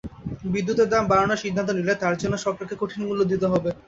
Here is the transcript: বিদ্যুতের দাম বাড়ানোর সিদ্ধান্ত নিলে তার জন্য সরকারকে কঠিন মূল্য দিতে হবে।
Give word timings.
বিদ্যুতের 0.45 0.87
দাম 0.93 1.03
বাড়ানোর 1.07 1.41
সিদ্ধান্ত 1.43 1.69
নিলে 1.73 1.93
তার 2.03 2.15
জন্য 2.21 2.35
সরকারকে 2.45 2.75
কঠিন 2.81 3.01
মূল্য 3.07 3.21
দিতে 3.31 3.47
হবে। 3.53 3.69